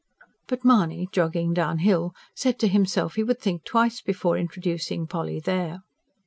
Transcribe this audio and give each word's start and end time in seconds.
But 0.47 0.65
Mahony, 0.65 1.09
jogging 1.11 1.53
downhill, 1.53 2.15
said 2.33 2.57
to 2.57 2.67
himself 2.67 3.13
he 3.13 3.23
would 3.23 3.39
think 3.39 3.63
twice 3.65 4.01
before 4.01 4.35
introducing 4.35 5.05
Polly 5.05 5.39
there. 5.39 5.83